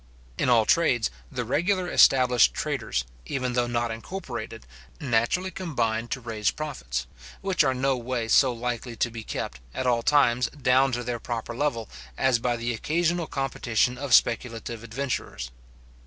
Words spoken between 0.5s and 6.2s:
trades, the regular established traders, even though not incorporated, naturally combine to